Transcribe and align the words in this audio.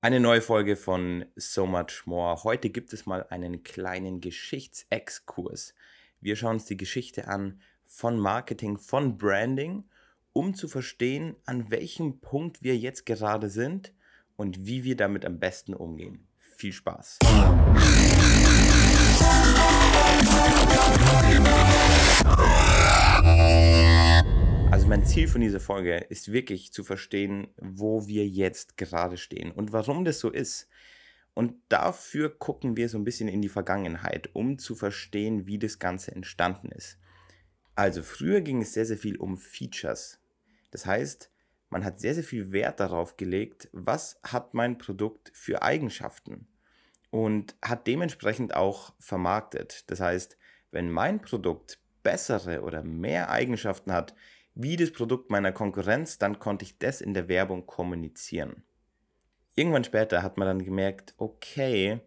Eine 0.00 0.20
neue 0.20 0.40
Folge 0.40 0.76
von 0.76 1.24
So 1.34 1.66
Much 1.66 2.06
More. 2.06 2.44
Heute 2.44 2.70
gibt 2.70 2.92
es 2.92 3.04
mal 3.04 3.26
einen 3.30 3.64
kleinen 3.64 4.20
Geschichtsexkurs. 4.20 5.74
Wir 6.20 6.36
schauen 6.36 6.54
uns 6.54 6.66
die 6.66 6.76
Geschichte 6.76 7.26
an 7.26 7.60
von 7.84 8.16
Marketing, 8.16 8.78
von 8.78 9.18
Branding, 9.18 9.88
um 10.32 10.54
zu 10.54 10.68
verstehen, 10.68 11.34
an 11.46 11.72
welchem 11.72 12.20
Punkt 12.20 12.62
wir 12.62 12.76
jetzt 12.76 13.06
gerade 13.06 13.50
sind 13.50 13.92
und 14.36 14.66
wie 14.66 14.84
wir 14.84 14.96
damit 14.96 15.24
am 15.24 15.40
besten 15.40 15.74
umgehen. 15.74 16.28
Viel 16.38 16.72
Spaß! 16.72 17.18
Ziel 25.08 25.26
von 25.26 25.40
dieser 25.40 25.58
Folge 25.58 25.96
ist 26.10 26.32
wirklich 26.32 26.70
zu 26.70 26.84
verstehen, 26.84 27.48
wo 27.56 28.06
wir 28.06 28.28
jetzt 28.28 28.76
gerade 28.76 29.16
stehen 29.16 29.50
und 29.50 29.72
warum 29.72 30.04
das 30.04 30.20
so 30.20 30.30
ist. 30.30 30.68
Und 31.32 31.54
dafür 31.70 32.28
gucken 32.28 32.76
wir 32.76 32.90
so 32.90 32.98
ein 32.98 33.04
bisschen 33.04 33.26
in 33.26 33.40
die 33.40 33.48
Vergangenheit, 33.48 34.28
um 34.34 34.58
zu 34.58 34.74
verstehen, 34.74 35.46
wie 35.46 35.58
das 35.58 35.78
Ganze 35.78 36.14
entstanden 36.14 36.70
ist. 36.70 36.98
Also 37.74 38.02
früher 38.02 38.42
ging 38.42 38.60
es 38.60 38.74
sehr, 38.74 38.84
sehr 38.84 38.98
viel 38.98 39.16
um 39.16 39.38
Features. 39.38 40.20
Das 40.70 40.84
heißt, 40.84 41.32
man 41.70 41.86
hat 41.86 42.00
sehr, 42.00 42.14
sehr 42.14 42.24
viel 42.24 42.52
Wert 42.52 42.78
darauf 42.78 43.16
gelegt, 43.16 43.70
was 43.72 44.20
hat 44.22 44.52
mein 44.52 44.76
Produkt 44.76 45.30
für 45.32 45.62
Eigenschaften 45.62 46.48
und 47.08 47.56
hat 47.62 47.86
dementsprechend 47.86 48.54
auch 48.54 48.92
vermarktet. 48.98 49.90
Das 49.90 50.00
heißt, 50.00 50.36
wenn 50.70 50.90
mein 50.90 51.22
Produkt 51.22 51.80
bessere 52.02 52.60
oder 52.62 52.82
mehr 52.82 53.30
Eigenschaften 53.30 53.92
hat, 53.92 54.14
wie 54.60 54.76
das 54.76 54.90
Produkt 54.90 55.30
meiner 55.30 55.52
Konkurrenz, 55.52 56.18
dann 56.18 56.40
konnte 56.40 56.64
ich 56.64 56.78
das 56.78 57.00
in 57.00 57.14
der 57.14 57.28
Werbung 57.28 57.64
kommunizieren. 57.64 58.64
Irgendwann 59.54 59.84
später 59.84 60.24
hat 60.24 60.36
man 60.36 60.48
dann 60.48 60.64
gemerkt, 60.64 61.14
okay, 61.16 62.00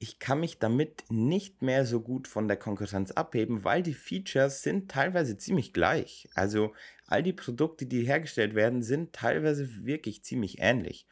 ich 0.00 0.18
kann 0.18 0.40
mich 0.40 0.58
damit 0.58 1.04
nicht 1.10 1.62
mehr 1.62 1.86
so 1.86 2.00
gut 2.00 2.26
von 2.26 2.48
der 2.48 2.56
Konkurrenz 2.56 3.12
abheben, 3.12 3.62
weil 3.62 3.84
die 3.84 3.94
Features 3.94 4.62
sind 4.62 4.90
teilweise 4.90 5.38
ziemlich 5.38 5.72
gleich. 5.72 6.28
Also 6.34 6.74
all 7.06 7.22
die 7.22 7.32
Produkte, 7.32 7.86
die 7.86 8.04
hergestellt 8.04 8.56
werden, 8.56 8.82
sind 8.82 9.12
teilweise 9.12 9.86
wirklich 9.86 10.24
ziemlich 10.24 10.58
ähnlich. 10.58 11.06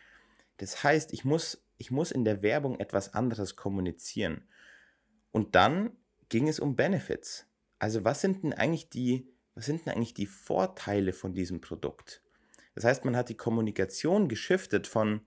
Das 0.56 0.82
heißt, 0.82 1.12
ich 1.12 1.24
muss, 1.24 1.64
ich 1.78 1.92
muss 1.92 2.10
in 2.10 2.24
der 2.24 2.42
Werbung 2.42 2.80
etwas 2.80 3.14
anderes 3.14 3.54
kommunizieren. 3.54 4.48
Und 5.30 5.54
dann 5.54 5.92
ging 6.30 6.48
es 6.48 6.58
um 6.58 6.74
Benefits. 6.74 7.46
Also 7.78 8.04
was 8.04 8.20
sind 8.20 8.42
denn 8.42 8.52
eigentlich 8.52 8.88
die 8.88 9.33
was 9.54 9.66
sind 9.66 9.86
denn 9.86 9.94
eigentlich 9.94 10.14
die 10.14 10.26
Vorteile 10.26 11.12
von 11.12 11.32
diesem 11.32 11.60
Produkt? 11.60 12.22
Das 12.74 12.84
heißt, 12.84 13.04
man 13.04 13.16
hat 13.16 13.28
die 13.28 13.36
Kommunikation 13.36 14.28
geschiftet 14.28 14.86
von, 14.86 15.20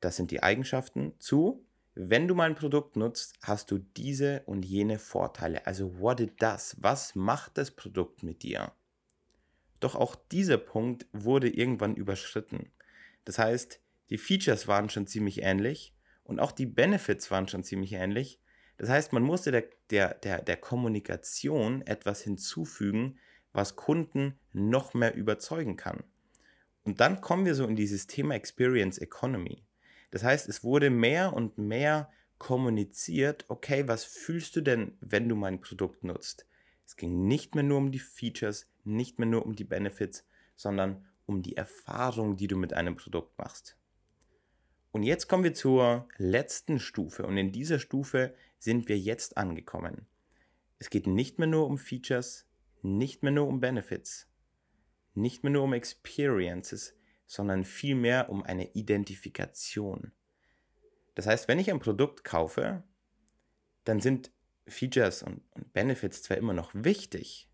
das 0.00 0.16
sind 0.16 0.30
die 0.30 0.42
Eigenschaften, 0.42 1.14
zu, 1.18 1.64
wenn 1.94 2.26
du 2.26 2.34
mein 2.34 2.54
Produkt 2.54 2.96
nutzt, 2.96 3.34
hast 3.42 3.70
du 3.70 3.78
diese 3.78 4.42
und 4.46 4.64
jene 4.64 4.98
Vorteile. 4.98 5.66
Also 5.66 6.00
what 6.00 6.20
it 6.20 6.42
does, 6.42 6.76
was 6.80 7.14
macht 7.14 7.58
das 7.58 7.70
Produkt 7.70 8.22
mit 8.22 8.42
dir? 8.42 8.72
Doch 9.80 9.94
auch 9.94 10.16
dieser 10.16 10.58
Punkt 10.58 11.06
wurde 11.12 11.48
irgendwann 11.48 11.94
überschritten. 11.94 12.72
Das 13.24 13.38
heißt, 13.38 13.80
die 14.10 14.18
Features 14.18 14.66
waren 14.66 14.88
schon 14.88 15.06
ziemlich 15.06 15.42
ähnlich 15.42 15.94
und 16.24 16.40
auch 16.40 16.52
die 16.52 16.66
Benefits 16.66 17.30
waren 17.30 17.48
schon 17.48 17.64
ziemlich 17.64 17.92
ähnlich. 17.92 18.40
Das 18.76 18.88
heißt, 18.88 19.12
man 19.12 19.22
musste 19.22 19.52
der, 19.52 19.64
der, 19.90 20.14
der, 20.14 20.42
der 20.42 20.56
Kommunikation 20.56 21.82
etwas 21.82 22.22
hinzufügen, 22.22 23.18
was 23.54 23.76
Kunden 23.76 24.38
noch 24.52 24.92
mehr 24.92 25.14
überzeugen 25.14 25.76
kann. 25.76 26.04
Und 26.82 27.00
dann 27.00 27.22
kommen 27.22 27.46
wir 27.46 27.54
so 27.54 27.66
in 27.66 27.76
dieses 27.76 28.06
Thema 28.06 28.34
Experience 28.34 28.98
Economy. 28.98 29.64
Das 30.10 30.22
heißt, 30.22 30.48
es 30.48 30.62
wurde 30.62 30.90
mehr 30.90 31.32
und 31.32 31.56
mehr 31.56 32.10
kommuniziert, 32.36 33.46
okay, 33.48 33.88
was 33.88 34.04
fühlst 34.04 34.54
du 34.56 34.60
denn, 34.60 34.98
wenn 35.00 35.28
du 35.28 35.36
mein 35.36 35.62
Produkt 35.62 36.04
nutzt? 36.04 36.46
Es 36.84 36.96
ging 36.96 37.26
nicht 37.26 37.54
mehr 37.54 37.64
nur 37.64 37.78
um 37.78 37.90
die 37.90 37.98
Features, 37.98 38.68
nicht 38.84 39.18
mehr 39.18 39.28
nur 39.28 39.46
um 39.46 39.56
die 39.56 39.64
Benefits, 39.64 40.26
sondern 40.56 41.06
um 41.24 41.42
die 41.42 41.56
Erfahrung, 41.56 42.36
die 42.36 42.48
du 42.48 42.56
mit 42.56 42.74
einem 42.74 42.96
Produkt 42.96 43.38
machst. 43.38 43.78
Und 44.92 45.02
jetzt 45.04 45.26
kommen 45.26 45.42
wir 45.42 45.54
zur 45.54 46.06
letzten 46.18 46.78
Stufe 46.78 47.26
und 47.26 47.36
in 47.36 47.50
dieser 47.50 47.78
Stufe 47.78 48.34
sind 48.58 48.88
wir 48.88 48.98
jetzt 48.98 49.36
angekommen. 49.36 50.06
Es 50.78 50.90
geht 50.90 51.06
nicht 51.06 51.38
mehr 51.38 51.48
nur 51.48 51.66
um 51.66 51.78
Features, 51.78 52.46
nicht 52.84 53.22
mehr 53.22 53.32
nur 53.32 53.46
um 53.46 53.60
Benefits, 53.60 54.28
nicht 55.14 55.42
mehr 55.42 55.52
nur 55.52 55.64
um 55.64 55.72
Experiences, 55.72 56.94
sondern 57.26 57.64
vielmehr 57.64 58.28
um 58.28 58.42
eine 58.42 58.72
Identifikation. 58.74 60.12
Das 61.14 61.26
heißt, 61.26 61.48
wenn 61.48 61.58
ich 61.58 61.70
ein 61.70 61.80
Produkt 61.80 62.24
kaufe, 62.24 62.84
dann 63.84 64.00
sind 64.00 64.32
Features 64.66 65.22
und, 65.22 65.42
und 65.52 65.72
Benefits 65.72 66.22
zwar 66.22 66.36
immer 66.36 66.52
noch 66.52 66.70
wichtig, 66.74 67.48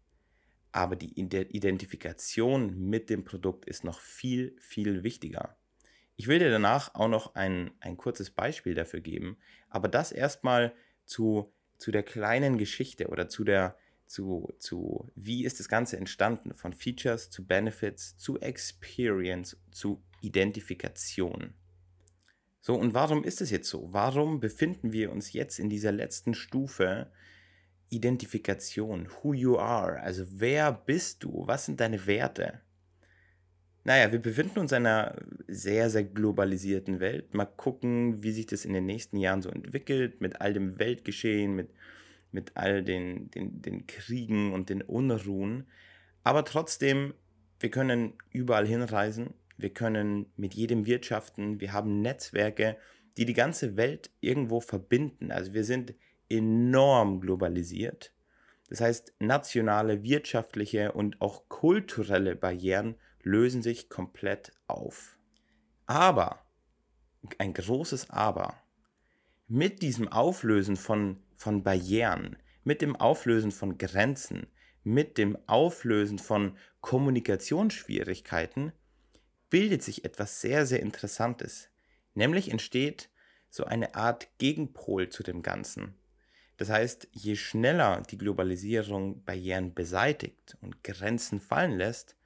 aber 0.72 0.96
die 0.96 1.18
Identifikation 1.18 2.78
mit 2.88 3.10
dem 3.10 3.24
Produkt 3.24 3.64
ist 3.66 3.84
noch 3.84 4.00
viel, 4.00 4.56
viel 4.60 5.02
wichtiger. 5.02 5.56
Ich 6.16 6.28
will 6.28 6.38
dir 6.38 6.50
danach 6.50 6.94
auch 6.94 7.08
noch 7.08 7.34
ein, 7.34 7.72
ein 7.80 7.96
kurzes 7.96 8.30
Beispiel 8.30 8.74
dafür 8.74 9.00
geben, 9.00 9.38
aber 9.68 9.88
das 9.88 10.12
erstmal 10.12 10.74
zu, 11.04 11.52
zu 11.78 11.90
der 11.90 12.02
kleinen 12.02 12.58
Geschichte 12.58 13.08
oder 13.08 13.28
zu 13.28 13.42
der, 13.42 13.76
zu, 14.10 14.52
zu 14.58 15.08
wie 15.14 15.44
ist 15.44 15.60
das 15.60 15.68
Ganze 15.68 15.96
entstanden, 15.96 16.52
von 16.52 16.72
Features 16.72 17.30
zu 17.30 17.46
Benefits 17.46 18.16
zu 18.16 18.40
Experience 18.40 19.56
zu 19.70 20.02
Identifikation. 20.20 21.54
So, 22.60 22.74
und 22.74 22.92
warum 22.92 23.22
ist 23.22 23.40
es 23.40 23.50
jetzt 23.50 23.70
so? 23.70 23.88
Warum 23.92 24.40
befinden 24.40 24.92
wir 24.92 25.12
uns 25.12 25.32
jetzt 25.32 25.60
in 25.60 25.70
dieser 25.70 25.92
letzten 25.92 26.34
Stufe 26.34 27.10
Identifikation, 27.88 29.08
who 29.22 29.32
you 29.32 29.56
are, 29.56 30.00
also 30.00 30.24
wer 30.28 30.72
bist 30.72 31.22
du, 31.22 31.46
was 31.46 31.66
sind 31.66 31.80
deine 31.80 32.06
Werte? 32.06 32.60
Naja, 33.84 34.10
wir 34.12 34.18
befinden 34.18 34.58
uns 34.58 34.72
in 34.72 34.86
einer 34.86 35.16
sehr, 35.46 35.88
sehr 35.88 36.04
globalisierten 36.04 37.00
Welt. 37.00 37.32
Mal 37.32 37.46
gucken, 37.46 38.22
wie 38.22 38.32
sich 38.32 38.46
das 38.46 38.64
in 38.64 38.74
den 38.74 38.86
nächsten 38.86 39.16
Jahren 39.16 39.40
so 39.40 39.50
entwickelt, 39.50 40.20
mit 40.20 40.40
all 40.40 40.52
dem 40.52 40.78
Weltgeschehen, 40.78 41.54
mit 41.54 41.70
mit 42.32 42.56
all 42.56 42.82
den, 42.82 43.30
den, 43.30 43.62
den 43.62 43.86
Kriegen 43.86 44.52
und 44.52 44.68
den 44.68 44.82
Unruhen. 44.82 45.66
Aber 46.22 46.44
trotzdem, 46.44 47.14
wir 47.58 47.70
können 47.70 48.14
überall 48.30 48.66
hinreisen, 48.66 49.34
wir 49.56 49.70
können 49.70 50.26
mit 50.36 50.54
jedem 50.54 50.86
wirtschaften, 50.86 51.60
wir 51.60 51.72
haben 51.72 52.00
Netzwerke, 52.02 52.76
die 53.16 53.26
die 53.26 53.34
ganze 53.34 53.76
Welt 53.76 54.10
irgendwo 54.20 54.60
verbinden. 54.60 55.30
Also 55.30 55.52
wir 55.52 55.64
sind 55.64 55.94
enorm 56.28 57.20
globalisiert. 57.20 58.12
Das 58.68 58.80
heißt, 58.80 59.14
nationale, 59.18 60.02
wirtschaftliche 60.04 60.92
und 60.92 61.20
auch 61.20 61.48
kulturelle 61.48 62.36
Barrieren 62.36 62.94
lösen 63.22 63.62
sich 63.62 63.88
komplett 63.88 64.52
auf. 64.68 65.18
Aber, 65.86 66.44
ein 67.38 67.52
großes 67.52 68.10
Aber, 68.10 68.54
mit 69.48 69.82
diesem 69.82 70.06
Auflösen 70.08 70.76
von 70.76 71.20
von 71.40 71.62
Barrieren, 71.62 72.36
mit 72.64 72.82
dem 72.82 72.94
Auflösen 72.96 73.50
von 73.50 73.78
Grenzen, 73.78 74.46
mit 74.84 75.16
dem 75.16 75.38
Auflösen 75.46 76.18
von 76.18 76.58
Kommunikationsschwierigkeiten 76.82 78.72
bildet 79.48 79.82
sich 79.82 80.04
etwas 80.04 80.42
sehr, 80.42 80.66
sehr 80.66 80.80
Interessantes. 80.80 81.70
Nämlich 82.12 82.50
entsteht 82.50 83.08
so 83.48 83.64
eine 83.64 83.94
Art 83.94 84.28
Gegenpol 84.36 85.08
zu 85.08 85.22
dem 85.22 85.40
Ganzen. 85.42 85.94
Das 86.58 86.68
heißt, 86.68 87.08
je 87.12 87.36
schneller 87.36 88.02
die 88.10 88.18
Globalisierung 88.18 89.24
Barrieren 89.24 89.72
beseitigt 89.72 90.58
und 90.60 90.84
Grenzen 90.84 91.40
fallen 91.40 91.78
lässt, 91.78 92.16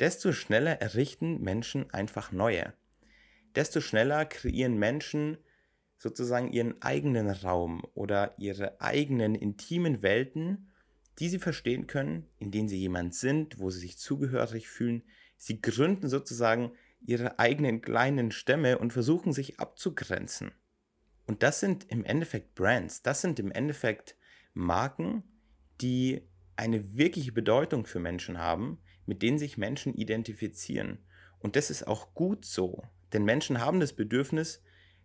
desto 0.00 0.32
schneller 0.32 0.82
errichten 0.82 1.40
Menschen 1.40 1.90
einfach 1.94 2.30
neue. 2.30 2.74
Desto 3.54 3.80
schneller 3.80 4.26
kreieren 4.26 4.76
Menschen 4.76 5.38
sozusagen 5.98 6.52
ihren 6.52 6.80
eigenen 6.82 7.30
Raum 7.30 7.82
oder 7.94 8.34
ihre 8.38 8.80
eigenen 8.80 9.34
intimen 9.34 10.02
Welten, 10.02 10.72
die 11.18 11.28
sie 11.28 11.38
verstehen 11.38 11.86
können, 11.86 12.26
in 12.38 12.50
denen 12.50 12.68
sie 12.68 12.78
jemand 12.78 13.14
sind, 13.14 13.58
wo 13.58 13.70
sie 13.70 13.80
sich 13.80 13.98
zugehörig 13.98 14.68
fühlen. 14.68 15.04
Sie 15.36 15.60
gründen 15.60 16.08
sozusagen 16.08 16.72
ihre 17.06 17.38
eigenen 17.38 17.80
kleinen 17.80 18.32
Stämme 18.32 18.78
und 18.78 18.92
versuchen 18.92 19.32
sich 19.32 19.60
abzugrenzen. 19.60 20.52
Und 21.26 21.42
das 21.42 21.60
sind 21.60 21.90
im 21.90 22.04
Endeffekt 22.04 22.54
Brands, 22.54 23.02
das 23.02 23.20
sind 23.20 23.38
im 23.38 23.50
Endeffekt 23.50 24.16
Marken, 24.52 25.24
die 25.80 26.28
eine 26.56 26.96
wirkliche 26.96 27.32
Bedeutung 27.32 27.86
für 27.86 27.98
Menschen 27.98 28.38
haben, 28.38 28.78
mit 29.06 29.22
denen 29.22 29.38
sich 29.38 29.58
Menschen 29.58 29.94
identifizieren. 29.94 30.98
Und 31.38 31.56
das 31.56 31.70
ist 31.70 31.86
auch 31.86 32.14
gut 32.14 32.44
so, 32.44 32.82
denn 33.12 33.24
Menschen 33.24 33.60
haben 33.60 33.80
das 33.80 33.92
Bedürfnis, 33.92 34.62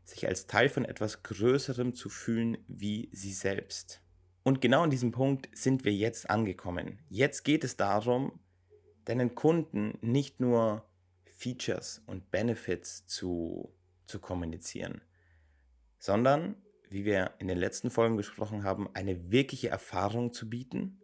sich 0.09 0.27
als 0.27 0.47
Teil 0.47 0.69
von 0.69 0.85
etwas 0.85 1.23
Größerem 1.23 1.93
zu 1.93 2.09
fühlen 2.09 2.57
wie 2.67 3.09
sie 3.11 3.33
selbst. 3.33 4.01
Und 4.43 4.61
genau 4.61 4.81
an 4.81 4.89
diesem 4.89 5.11
Punkt 5.11 5.49
sind 5.53 5.85
wir 5.85 5.93
jetzt 5.93 6.29
angekommen. 6.29 6.99
Jetzt 7.09 7.43
geht 7.43 7.63
es 7.63 7.77
darum, 7.77 8.39
deinen 9.05 9.35
Kunden 9.35 9.97
nicht 10.01 10.39
nur 10.39 10.85
Features 11.25 12.01
und 12.05 12.31
Benefits 12.31 13.05
zu, 13.05 13.73
zu 14.05 14.19
kommunizieren, 14.19 15.01
sondern, 15.99 16.55
wie 16.89 17.05
wir 17.05 17.33
in 17.39 17.47
den 17.47 17.57
letzten 17.57 17.91
Folgen 17.91 18.17
besprochen 18.17 18.63
haben, 18.63 18.89
eine 18.93 19.31
wirkliche 19.31 19.69
Erfahrung 19.69 20.33
zu 20.33 20.49
bieten 20.49 20.99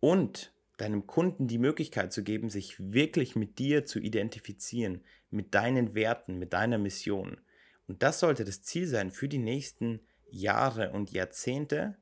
und 0.00 0.52
deinem 0.76 1.06
Kunden 1.06 1.48
die 1.48 1.58
Möglichkeit 1.58 2.12
zu 2.12 2.22
geben, 2.22 2.50
sich 2.50 2.92
wirklich 2.92 3.36
mit 3.36 3.58
dir 3.58 3.86
zu 3.86 3.98
identifizieren, 3.98 5.02
mit 5.30 5.54
deinen 5.54 5.94
Werten, 5.94 6.38
mit 6.38 6.52
deiner 6.52 6.78
Mission. 6.78 7.40
Und 7.88 8.02
das 8.02 8.20
sollte 8.20 8.44
das 8.44 8.62
Ziel 8.62 8.86
sein 8.86 9.10
für 9.10 9.28
die 9.28 9.38
nächsten 9.38 10.00
Jahre 10.30 10.90
und 10.92 11.10
Jahrzehnte, 11.12 11.96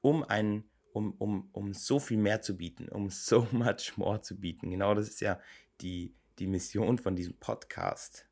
um 0.00 0.22
ein 0.22 0.64
um, 0.94 1.12
um, 1.18 1.48
um 1.52 1.74
so 1.74 1.98
viel 1.98 2.18
mehr 2.18 2.40
zu 2.40 2.56
bieten, 2.56 2.88
um 2.88 3.10
so 3.10 3.46
much 3.50 3.96
more 3.96 4.22
zu 4.22 4.38
bieten. 4.38 4.70
Genau 4.70 4.94
das 4.94 5.08
ist 5.08 5.20
ja 5.20 5.38
die, 5.80 6.14
die 6.38 6.46
Mission 6.46 6.98
von 6.98 7.16
diesem 7.16 7.34
Podcast. 7.34 8.26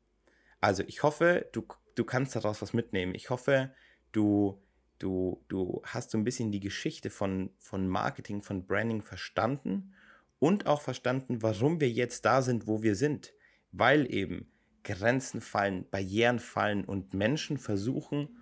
Also 0.61 0.83
ich 0.87 1.03
hoffe, 1.03 1.47
du, 1.51 1.67
du 1.95 2.05
kannst 2.05 2.35
daraus 2.35 2.61
was 2.61 2.73
mitnehmen. 2.73 3.13
Ich 3.15 3.29
hoffe, 3.29 3.73
du, 4.13 4.61
du, 4.97 5.43
du 5.49 5.81
hast 5.83 6.11
so 6.11 6.17
ein 6.17 6.23
bisschen 6.23 6.51
die 6.51 6.61
Geschichte 6.61 7.09
von, 7.09 7.51
von 7.57 7.87
Marketing, 7.87 8.41
von 8.41 8.65
Branding 8.65 9.01
verstanden 9.01 9.93
und 10.39 10.65
auch 10.65 10.81
verstanden, 10.81 11.41
warum 11.41 11.81
wir 11.81 11.89
jetzt 11.89 12.23
da 12.23 12.41
sind, 12.41 12.65
wo 12.65 12.81
wir 12.81 12.95
sind. 12.95 13.33
Weil 13.73 14.09
eben 14.13 14.52
Grenzen 14.83 15.41
fallen, 15.41 15.89
Barrieren 15.89 16.39
fallen 16.39 16.85
und 16.85 17.13
Menschen 17.13 17.57
versuchen, 17.57 18.37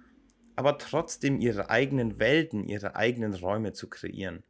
aber 0.55 0.77
trotzdem 0.77 1.39
ihre 1.39 1.69
eigenen 1.69 2.19
Welten, 2.19 2.67
ihre 2.67 2.95
eigenen 2.95 3.33
Räume 3.33 3.73
zu 3.73 3.89
kreieren. 3.89 4.43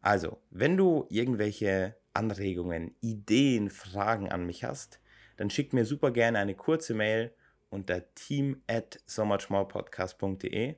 Also, 0.00 0.40
wenn 0.50 0.76
du 0.76 1.06
irgendwelche 1.08 1.96
Anregungen, 2.14 2.94
Ideen, 3.00 3.70
Fragen 3.70 4.30
an 4.30 4.46
mich 4.46 4.64
hast, 4.64 5.00
dann 5.36 5.50
schick 5.50 5.72
mir 5.72 5.84
super 5.84 6.10
gerne 6.10 6.38
eine 6.38 6.54
kurze 6.54 6.94
Mail 6.94 7.34
unter 7.70 8.12
team 8.14 8.62
at 8.66 9.00
so 9.06 9.24
muchmorepodcast.de 9.24 10.76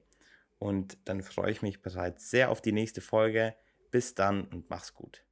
und 0.58 0.98
dann 1.04 1.22
freue 1.22 1.50
ich 1.50 1.62
mich 1.62 1.82
bereits 1.82 2.30
sehr 2.30 2.50
auf 2.50 2.60
die 2.60 2.72
nächste 2.72 3.00
Folge. 3.00 3.54
Bis 3.90 4.14
dann 4.14 4.44
und 4.44 4.70
mach's 4.70 4.94
gut. 4.94 5.24